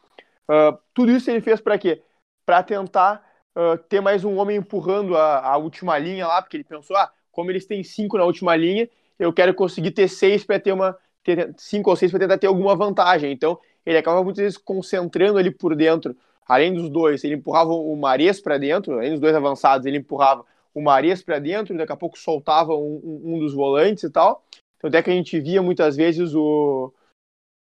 [0.50, 2.02] Uh, tudo isso ele fez para quê?
[2.46, 3.24] Para tentar
[3.56, 7.12] uh, ter mais um homem empurrando a, a, última linha lá, porque ele pensou, ah,
[7.32, 10.98] como eles têm cinco na última linha, eu quero conseguir ter seis para ter uma
[11.24, 13.32] ter cinco ou seis para tentar ter alguma vantagem.
[13.32, 16.16] Então ele acaba muitas vezes concentrando ali por dentro
[16.48, 20.46] além dos dois, ele empurrava o Mares para dentro, além dos dois avançados, ele empurrava
[20.74, 24.44] o Mares para dentro, daqui a pouco soltava um, um, um, dos volantes e tal.
[24.78, 26.92] Então, até que a gente via muitas vezes o,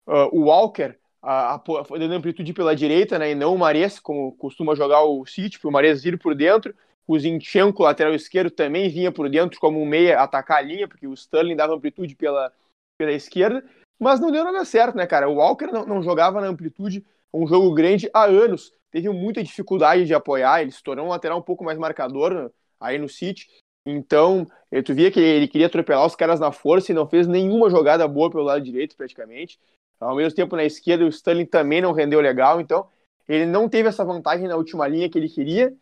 [0.08, 4.34] uh, o Walker a, a, dando amplitude pela direita, né, e não o Mares, como
[4.34, 6.76] costuma jogar o City, para o Mares vir por dentro.
[7.08, 11.08] O Zinchenko, lateral esquerdo, também vinha por dentro como um meia atacar a linha, porque
[11.08, 12.52] o Sterling dava amplitude pela,
[12.98, 13.64] pela esquerda.
[13.98, 15.30] Mas não deu nada certo, né, cara?
[15.30, 18.74] O Walker não, não jogava na amplitude um jogo grande há anos.
[18.92, 22.50] Teve muita dificuldade de apoiar, ele se tornou um lateral um pouco mais marcador né,
[22.80, 23.48] aí no City.
[23.86, 24.48] Então,
[24.86, 28.08] tu via que ele queria atropelar os caras na força e não fez nenhuma jogada
[28.08, 29.60] boa pelo lado direito, praticamente.
[30.04, 32.60] Ao mesmo tempo, na esquerda, o Stanley também não rendeu legal.
[32.62, 32.88] Então,
[33.28, 35.74] ele não teve essa vantagem na última linha que ele queria.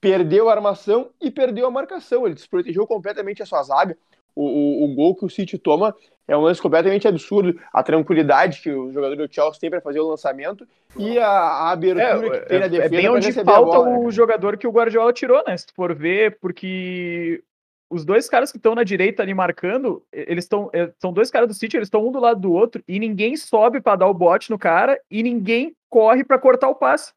[0.00, 2.26] Perdeu a armação e perdeu a marcação.
[2.26, 3.96] Ele desprotegeu completamente a sua zaga.
[4.34, 5.94] O, o, o gol que o City toma
[6.26, 7.58] é um lance completamente absurdo.
[7.72, 11.70] A tranquilidade que o jogador do Chelsea tem para fazer o lançamento e a, a
[11.70, 12.94] abertura É, que tem na é, defesa.
[12.94, 14.10] é bem onde falta bola, o cara?
[14.10, 15.56] jogador que o Guardiola tirou, né?
[15.56, 17.42] Se tu for ver, porque
[17.92, 20.70] os dois caras que estão na direita ali marcando, eles estão.
[20.98, 23.80] São dois caras do City, eles estão um do lado do outro, e ninguém sobe
[23.80, 27.12] pra dar o bote no cara e ninguém corre pra cortar o passe.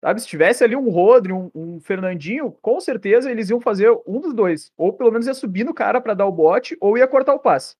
[0.00, 0.20] Sabe?
[0.20, 4.32] Se tivesse ali um Rodri, um, um Fernandinho, com certeza eles iam fazer um dos
[4.32, 4.70] dois.
[4.76, 7.40] Ou pelo menos ia subir no cara pra dar o bote, ou ia cortar o
[7.40, 7.74] passe.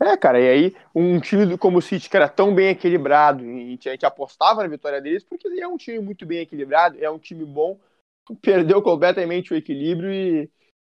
[0.00, 3.78] É, cara, e aí um time como o City, que era tão bem equilibrado, e
[3.86, 7.18] a gente apostava na vitória deles, porque é um time muito bem equilibrado, é um
[7.18, 7.78] time bom,
[8.42, 10.50] perdeu completamente o equilíbrio e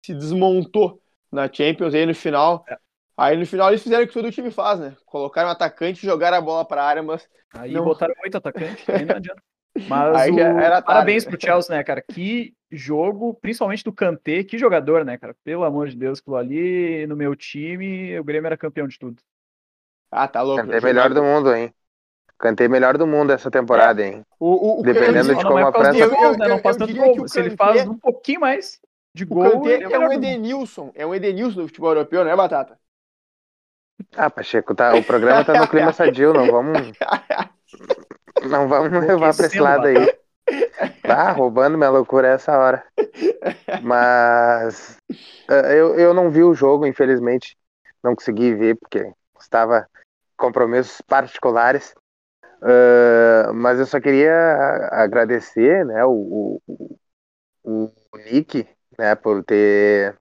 [0.07, 2.65] se desmontou na Champions, e aí no final.
[3.15, 4.95] Aí no final eles fizeram o que todo time faz, né?
[5.05, 7.83] Colocaram um atacante e jogaram a bola pra área, mas Aí Não.
[7.85, 9.41] botaram oito atacantes, aí não adianta.
[9.87, 10.85] Mas Aí já o- era tarde.
[10.85, 12.01] parabéns pro Chelsea, né, cara?
[12.01, 15.35] Que jogo, principalmente do Kanté, que jogador, né, cara?
[15.43, 19.21] Pelo amor de Deus, aquilo ali no meu time, o Grêmio era campeão de tudo.
[20.11, 20.63] Ah, tá louco.
[20.63, 21.73] Cantei melhor do mundo, hein?
[22.39, 24.23] Cantei melhor do mundo essa temporada, hein?
[24.39, 26.17] O, o, o Dependendo Kanté- de como não é a dos França- Eu- né?
[26.45, 27.13] eu- Não faz eu tanto diria gol.
[27.15, 28.79] que o Se ele Kanté- faz um pouquinho mais
[29.17, 30.13] de O gol, Kanté é é um.
[30.13, 32.77] Edenilson, é um Edenilson do futebol europeu, né, Batata?
[34.15, 36.77] Ah, Pacheco, tá, o programa tá no clima sadio, não vamos,
[38.47, 40.17] não vamos levar pra esse lado aí.
[41.01, 42.85] Tá roubando minha loucura essa hora.
[43.81, 44.97] Mas
[45.49, 47.57] eh, eu, eu não vi o jogo, infelizmente.
[48.03, 49.89] Não consegui ver, porque estava
[50.37, 51.93] compromissos particulares.
[52.63, 56.91] Eh, mas eu só queria agradecer né, o, o,
[57.63, 60.15] o Nick né, por ter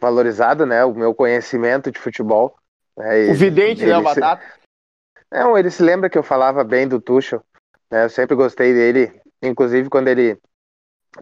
[0.00, 2.56] valorizado né, o meu conhecimento de futebol.
[2.96, 4.46] né, O vidente, né, o se- Batata?
[5.30, 7.42] não, ele se lembra que eu falava bem do Tuchel,
[7.90, 8.04] né?
[8.04, 10.40] Eu sempre gostei dele, inclusive quando ele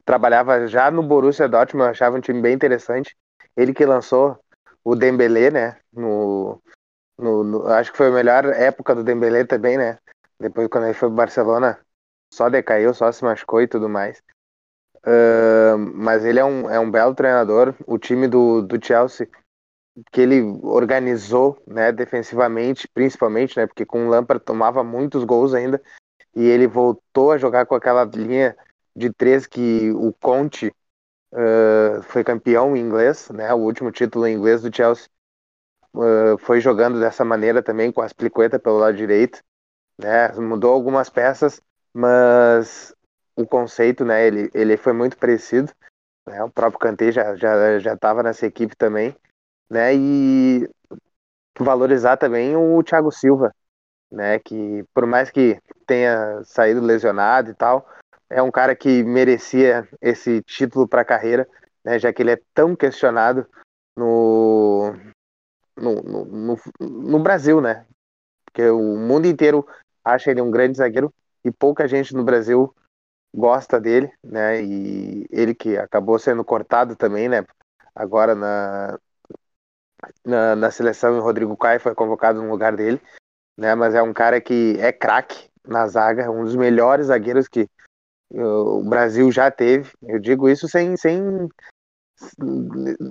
[0.04, 3.16] trabalhava já no Borussia Dortmund, eu achava um time bem interessante.
[3.56, 4.38] Ele que lançou
[4.84, 5.76] o Dembélé, né?
[5.92, 6.60] No,
[7.18, 9.98] no, no- acho que foi a melhor época do Dembélé também, né?
[10.40, 11.78] Depois quando ele foi pro Barcelona,
[12.32, 14.22] só decaiu, só se machucou e tudo mais.
[15.04, 17.74] Ah, mas ele é um, é um belo treinador.
[17.86, 19.28] O time do, do Chelsea
[20.12, 25.82] que ele organizou, né, defensivamente, principalmente, né, porque com o Lampard tomava muitos gols ainda,
[26.34, 28.56] e ele voltou a jogar com aquela linha
[28.94, 30.72] de três que o Conte
[31.32, 35.08] uh, foi campeão inglês, né, o último título em inglês do Chelsea,
[35.94, 39.42] uh, foi jogando dessa maneira também, com as pliquetas pelo lado direito,
[39.98, 41.60] né, mudou algumas peças,
[41.92, 42.94] mas
[43.38, 45.72] o conceito, né, ele, ele foi muito parecido,
[46.26, 49.14] né, o próprio Kanté já já já estava nessa equipe também,
[49.70, 50.68] né, e
[51.56, 53.54] valorizar também o Thiago Silva,
[54.10, 57.88] né, que por mais que tenha saído lesionado e tal,
[58.28, 61.48] é um cara que merecia esse título para a carreira,
[61.84, 63.46] né, já que ele é tão questionado
[63.96, 64.94] no,
[65.76, 67.86] no, no, no, no Brasil, né,
[68.46, 69.64] porque o mundo inteiro
[70.04, 72.74] acha ele um grande zagueiro e pouca gente no Brasil
[73.34, 77.44] gosta dele, né, e ele que acabou sendo cortado também, né,
[77.94, 78.98] agora na,
[80.24, 83.00] na, na seleção o Rodrigo Caio foi convocado no lugar dele,
[83.56, 83.74] né?
[83.74, 87.68] Mas é um cara que é craque na zaga, um dos melhores zagueiros que
[88.30, 89.90] o Brasil já teve.
[90.02, 91.48] Eu digo isso sem, sem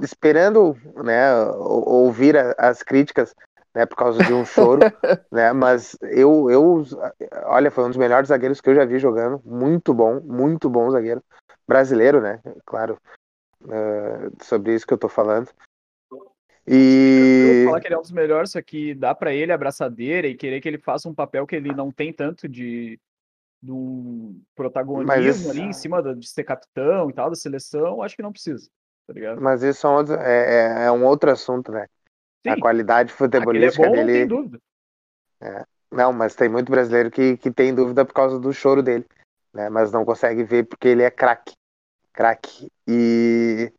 [0.02, 3.34] esperando, né, ou- ouvir as críticas,
[3.78, 4.82] né, por causa de um choro,
[5.32, 5.54] né?
[5.54, 6.84] Mas eu, eu,
[7.46, 10.90] olha, foi um dos melhores zagueiros que eu já vi jogando, muito bom, muito bom
[10.90, 11.24] zagueiro
[11.68, 12.42] brasileiro, né?
[12.66, 12.98] Claro,
[13.63, 15.50] uh, sobre isso que eu tô falando.
[16.70, 20.36] E falar que ele é um dos melhores, só que dá pra ele abraçadeira e
[20.36, 23.00] querer que ele faça um papel que ele não tem tanto de,
[23.62, 28.16] de um protagonismo esse- ali em cima de ser capitão e tal da seleção, acho
[28.18, 28.70] que não precisa,
[29.06, 29.40] tá ligado?
[29.40, 31.88] Mas isso é um outro, é, é- é um outro assunto, né?
[32.48, 34.26] A Sim, qualidade que ele é futebolística bom, não tem dele.
[34.26, 34.60] dúvida.
[35.92, 39.06] Não, mas tem muito brasileiro que, que tem dúvida por causa do choro dele,
[39.54, 39.70] né?
[39.70, 41.54] Mas não consegue ver porque ele é craque.
[42.14, 42.68] Craque.
[42.88, 43.72] E,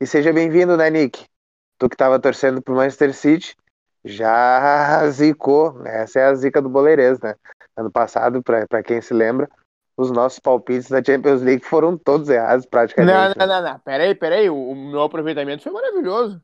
[0.00, 1.24] e seja bem-vindo, né, Nick?
[1.78, 3.56] Tu que tava torcendo pro Manchester City,
[4.04, 5.74] já zicou.
[5.74, 6.02] né?
[6.02, 7.34] Essa é a zica do Boleirês, né?
[7.76, 9.48] Ano passado, pra quem se lembra,
[9.96, 13.12] os nossos palpites da Champions League foram todos errados, praticamente.
[13.14, 13.34] Não, né?
[13.36, 13.78] não, não, não.
[13.80, 14.50] Peraí, peraí.
[14.50, 16.42] O, o meu aproveitamento foi maravilhoso.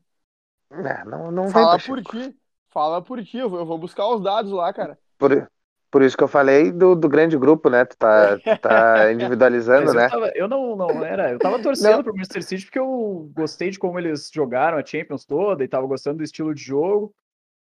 [0.71, 2.33] É, não, não vem, Fala por ti.
[2.69, 3.37] Fala por ti.
[3.37, 4.97] Eu vou, eu vou buscar os dados lá, cara.
[5.17, 5.49] Por,
[5.91, 7.85] Por isso que eu falei do, do grande grupo, né?
[7.85, 10.03] Tu tá, tu tá individualizando, Mas né?
[10.03, 11.31] eu, tava- eu não, não era.
[11.31, 15.25] Eu tava torcendo pro Manchester City porque eu gostei de como eles jogaram a Champions
[15.25, 17.13] toda e tava gostando do estilo de jogo.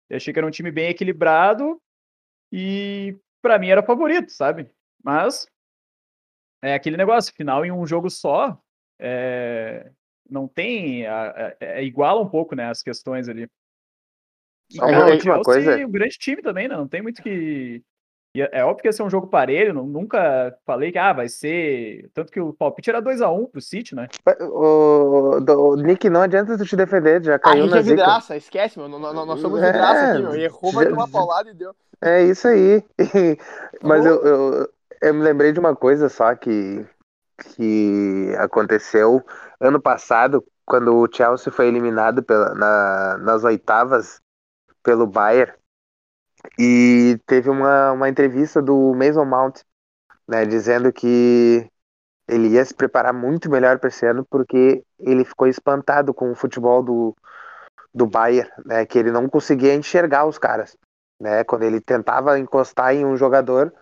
[0.09, 1.81] E achei que era um time bem equilibrado
[2.51, 4.69] e pra mim era favorito, sabe?
[5.03, 5.47] Mas
[6.61, 8.57] é aquele negócio, final em um jogo só,
[8.99, 9.91] é,
[10.33, 11.05] não tem.
[11.05, 13.47] a- a- é, iguala um pouco, né, as questões ali.
[14.71, 15.81] E, Só cara, uma o última Chelsea coisa.
[15.81, 16.75] é um grande time também, né?
[16.75, 17.81] Não tem muito que.
[18.35, 21.13] e É é óbvio que ia ser um jogo parelho, não- nunca falei que ah,
[21.13, 22.09] vai ser.
[22.13, 24.07] Tanto que o palpite era 2x1 pro City, né?
[24.41, 27.95] O, o Nick, não adianta tu te defender, já A caiu gente na é zica.
[27.95, 28.87] vidraça, esquece, meu.
[28.89, 30.35] Nós, nós- somos É, vidraça aqui, meu.
[30.35, 31.75] Errou, vai já- tomar paulada e deu.
[32.01, 32.83] É isso aí.
[33.83, 34.69] Mas eu, eu,
[35.01, 36.83] eu me lembrei de uma coisa só que,
[37.55, 39.23] que aconteceu
[39.63, 44.21] ano passado, quando o Chelsea foi eliminado pela, na, nas oitavas
[44.81, 45.53] pelo Bayern.
[46.59, 49.61] E teve uma, uma entrevista do Mason Mount,
[50.27, 51.69] né, dizendo que
[52.27, 56.35] ele ia se preparar muito melhor para esse ano porque ele ficou espantado com o
[56.35, 57.15] futebol do,
[57.93, 60.77] do Bayern, né, que ele não conseguia enxergar os caras
[61.23, 61.43] né?
[61.45, 63.73] Quando ele tentava encostar em um jogador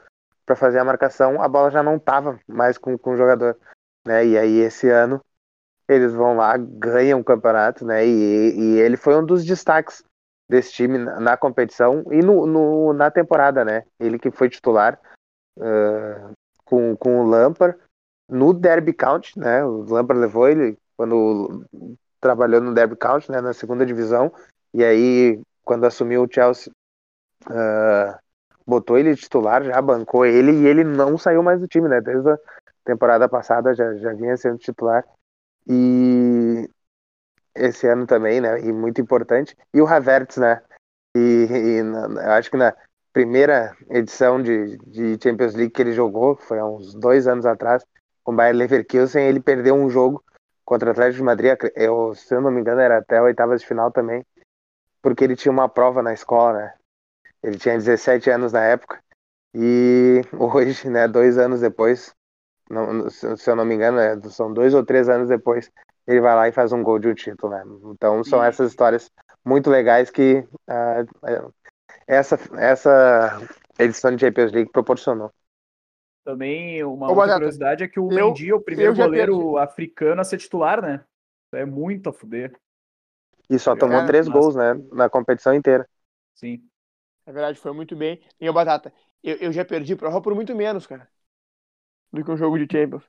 [0.45, 3.57] para fazer a marcação, a bola já não tava mais com, com o jogador,
[4.05, 4.25] né?
[4.25, 5.19] E aí esse ano
[5.93, 8.05] eles vão lá, ganham o campeonato, né?
[8.05, 10.03] E, e ele foi um dos destaques
[10.49, 13.83] desse time na, na competição e no, no- na temporada, né?
[13.99, 14.99] Ele que foi titular
[15.59, 16.31] ah,
[16.65, 17.77] com, com o Lampard
[18.29, 19.63] no Derby County, né?
[19.65, 21.65] O Lampard levou ele quando
[22.19, 23.41] trabalhou no Derby County, né?
[23.41, 24.31] Na segunda divisão
[24.73, 26.71] e aí quando assumiu o Chelsea
[27.49, 28.19] ah,
[28.65, 31.99] botou ele titular, já bancou ele e ele não saiu mais do time, né?
[32.01, 32.37] Desde a
[32.85, 35.03] temporada passada já, já vinha sendo titular.
[35.67, 36.69] E
[37.55, 38.59] esse ano também, né?
[38.61, 39.55] E muito importante.
[39.73, 40.61] E o Havertz, né?
[41.15, 42.75] E, e acho que na
[43.11, 47.85] primeira edição de, de Champions League que ele jogou, foi há uns dois anos atrás,
[48.23, 50.23] com o Bayer Leverkusen, ele perdeu um jogo
[50.63, 51.57] contra o Atlético de Madrid.
[51.75, 54.25] Eu, se eu não me engano, era até a oitavas de final também,
[55.01, 56.73] porque ele tinha uma prova na escola, né?
[57.43, 59.03] Ele tinha 17 anos na época.
[59.53, 62.13] E hoje, né, dois anos depois,
[62.71, 65.71] não- se eu não me engano, é, são dois ou três anos depois,
[66.07, 67.63] ele vai lá e faz um gol de um título, né?
[67.93, 69.11] Então são essas histórias
[69.45, 71.05] muito legais que é,
[72.07, 73.41] essa, essa
[73.79, 75.31] edição de Champions League proporcionou.
[76.23, 80.21] Também uma Ô, outra curiosidade é que o eu- Mendy é o primeiro goleiro africano
[80.21, 81.03] a ser titular, né?
[81.53, 82.55] É muito a fuder,
[83.49, 85.87] E só tomou É, três gols, né, na competição inteira.
[86.35, 86.69] sim.
[87.25, 88.21] É verdade, foi muito bem.
[88.41, 91.09] E o Batata, eu, eu já perdi prova por muito menos, cara.
[92.11, 93.03] Do que um jogo de Champions.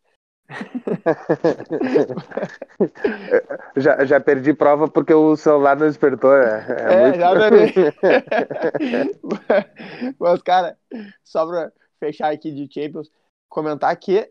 [3.77, 6.67] já, já perdi prova porque o celular não despertou, né?
[6.69, 7.75] É, muito- exatamente.
[10.19, 10.77] Mas, cara,
[11.25, 13.11] só pra fechar aqui de Champions,
[13.49, 14.31] comentar que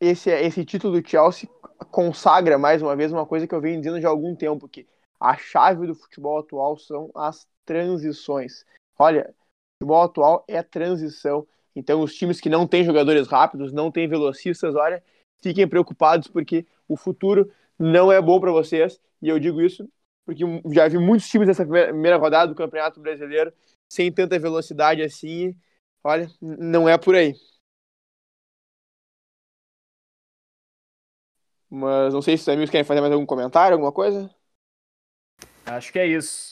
[0.00, 1.48] esse, esse título do Chelsea
[1.90, 4.86] consagra mais uma vez uma coisa que eu venho dizendo já há algum tempo, que
[5.20, 8.64] a chave do futebol atual são as transições.
[8.98, 9.34] Olha, o
[9.78, 11.46] futebol atual é transição.
[11.74, 15.02] Então, os times que não têm jogadores rápidos, não têm velocistas, olha,
[15.42, 19.00] fiquem preocupados porque o futuro não é bom para vocês.
[19.20, 19.88] E eu digo isso
[20.24, 23.52] porque já vi muitos times nessa primeira, rodada do Campeonato Brasileiro
[23.88, 25.54] sem tanta velocidade assim.
[26.02, 27.34] Olha, não é por aí.
[31.68, 34.30] Mas não sei se os amigos querem fazer mais algum comentário, alguma coisa.
[35.66, 36.50] Acho que é isso.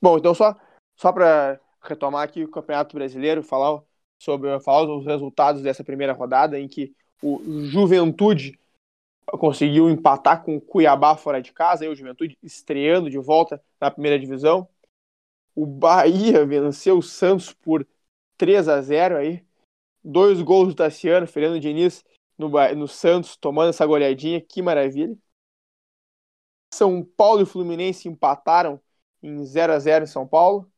[0.00, 0.54] Bom, então só,
[0.96, 3.82] só para retomar aqui o Campeonato Brasileiro, falar
[4.18, 8.58] sobre os resultados dessa primeira rodada em que o Juventude
[9.26, 13.90] conseguiu empatar com o Cuiabá fora de casa, aí o Juventude estreando de volta na
[13.90, 14.68] primeira divisão.
[15.54, 17.86] O Bahia venceu o Santos por
[18.36, 19.44] 3 a 0 aí.
[20.04, 22.04] Dois gols do Tassiano, Fernando Diniz
[22.38, 25.16] no, no Santos tomando essa goleadinha, que maravilha.
[26.72, 28.80] São Paulo e Fluminense empataram
[29.22, 30.70] em 0 a 0 em São Paulo.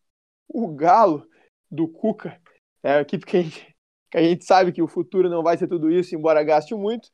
[0.46, 1.28] O Galo
[1.70, 2.40] do Cuca,
[2.82, 3.76] é a equipe que a, gente,
[4.10, 7.10] que a gente sabe que o futuro não vai ser tudo isso, embora gaste muito.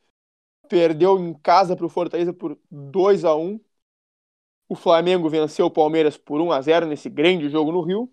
[0.68, 3.60] Perdeu em casa para o Fortaleza por 2 a 1
[4.68, 8.12] O Flamengo venceu o Palmeiras por 1 a 0 nesse grande jogo no Rio.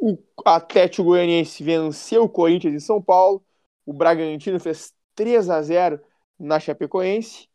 [0.00, 3.44] O Atlético Goianiense venceu o Corinthians em São Paulo.
[3.84, 6.00] O Bragantino fez 3 a 0
[6.38, 7.48] na Chapecoense.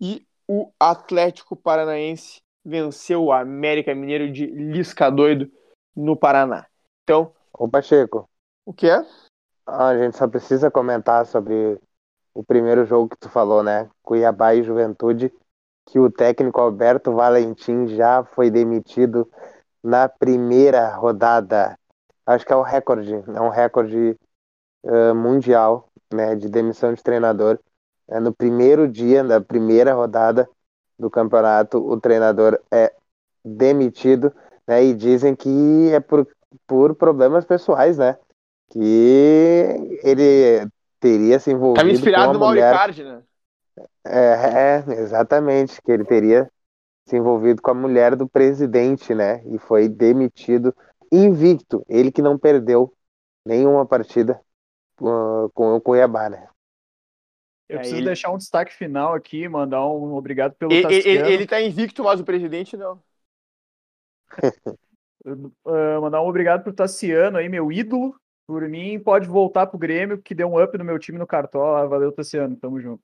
[0.00, 5.50] E o Atlético Paranaense venceu o América Mineiro de Lisca Doido
[5.94, 6.66] no Paraná.
[7.02, 8.28] Então, Ô Pacheco,
[8.64, 9.04] o que é?
[9.70, 11.78] ah, a gente só precisa comentar sobre
[12.34, 13.88] o primeiro jogo que tu falou, né?
[14.02, 15.32] Cuiabá e Juventude,
[15.86, 19.30] que o técnico Alberto Valentim já foi demitido
[19.82, 21.78] na primeira rodada.
[22.26, 24.16] acho que é o recorde, é um recorde
[24.84, 27.58] uh, mundial né, de demissão de treinador.
[28.08, 30.48] É, no primeiro dia da primeira rodada
[30.98, 32.92] do campeonato, o treinador é
[33.44, 34.32] demitido,
[34.66, 36.26] né, e dizem que é por,
[36.66, 38.16] por problemas pessoais, né,
[38.70, 38.78] que
[40.02, 42.72] ele teria se envolvido Tá me inspirado com no mulher...
[42.72, 43.22] Mauricardi, né?
[44.04, 46.50] É, é, exatamente, que ele teria
[47.06, 49.42] se envolvido com a mulher do presidente, né?
[49.46, 50.74] E foi demitido
[51.10, 51.84] invicto.
[51.88, 52.92] Ele que não perdeu
[53.44, 54.40] nenhuma partida
[55.00, 56.48] uh, com o Cuiabá, né?
[57.68, 61.32] Eu É, preciso ele- deixar um destaque final aqui, mandar um obrigado pelo Ele, ele,
[61.32, 63.00] ele tá invicto, mas o presidente não.
[65.24, 68.14] Uh, mandar um obrigado pro Tassiano aí, meu ídolo.
[68.46, 71.86] Por mim, pode voltar pro Grêmio, que deu um up no meu time no Cartola.
[71.86, 72.56] Valeu, Tassiano.
[72.56, 73.02] Tamo junto.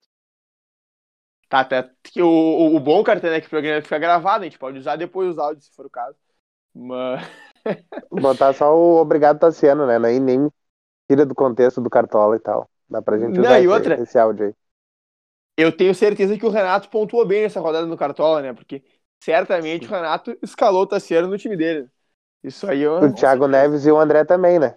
[1.48, 1.88] Tá, tá.
[2.02, 4.78] que O, o, o bom, Cartão, é que o programa fica gravado, a gente pode
[4.78, 6.16] usar depois os áudios, se for o caso.
[6.74, 7.24] Mas.
[8.10, 9.98] Botar só o obrigado Tassiano, né?
[9.98, 10.50] Nem, nem
[11.08, 12.68] tira do contexto do Cartola e tal.
[12.88, 14.54] Dá pra gente Não, usar e esse, outra- esse áudio aí.
[15.56, 18.52] Eu tenho certeza que o Renato pontuou bem nessa rodada no Cartola, né?
[18.52, 18.84] Porque
[19.22, 21.88] certamente o Renato escalou o Tassiano no time dele.
[22.46, 23.00] Isso aí eu.
[23.00, 24.76] O Thiago Neves e o André também, né?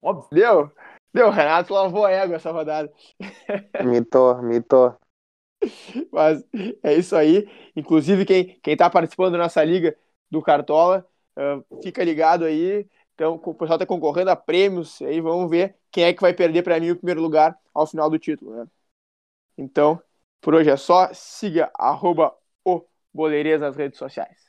[0.00, 0.28] Óbvio.
[0.30, 0.72] Deu?
[1.12, 2.92] Deu, o Renato lavou a égua essa rodada.
[3.84, 4.96] Mitou, mitou.
[6.12, 6.44] Mas
[6.80, 7.48] é isso aí.
[7.74, 9.96] Inclusive, quem, quem tá participando da nossa liga
[10.30, 11.04] do Cartola,
[11.36, 12.86] ah, fica ligado aí.
[13.14, 15.02] Então, o pessoal tá concorrendo a prêmios.
[15.02, 18.08] Aí vamos ver quem é que vai perder para mim o primeiro lugar ao final
[18.08, 18.66] do título, né?
[19.56, 20.00] Então,
[20.40, 21.12] por hoje é só.
[21.12, 22.32] Siga arroba
[22.64, 24.47] o Boleirês nas redes sociais.